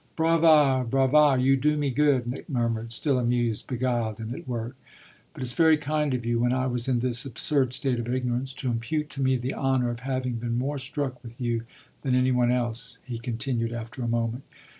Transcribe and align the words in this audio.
"Brava, 0.15 0.83
brava! 0.83 1.39
you 1.39 1.55
do 1.55 1.77
me 1.77 1.91
good," 1.91 2.25
Nick 2.25 2.49
murmured, 2.49 2.91
still 2.91 3.19
amused, 3.19 3.67
beguiled, 3.67 4.19
and 4.19 4.33
at 4.33 4.47
work. 4.47 4.75
"But 5.31 5.43
it's 5.43 5.53
very 5.53 5.77
kind 5.77 6.15
of 6.15 6.25
you, 6.25 6.39
when 6.39 6.53
I 6.53 6.65
was 6.65 6.87
in 6.87 7.01
this 7.01 7.23
absurd 7.23 7.71
state 7.71 7.99
of 7.99 8.09
ignorance, 8.11 8.51
to 8.53 8.71
impute 8.71 9.11
to 9.11 9.21
me 9.21 9.35
the 9.35 9.53
honour 9.53 9.91
of 9.91 9.99
having 9.99 10.37
been 10.37 10.57
more 10.57 10.79
struck 10.79 11.21
with 11.21 11.39
you 11.39 11.65
than 12.01 12.15
any 12.15 12.31
one 12.31 12.51
else," 12.51 12.97
he 13.03 13.19
continued 13.19 13.71
after 13.73 14.01
a 14.01 14.07
moment. 14.07 14.41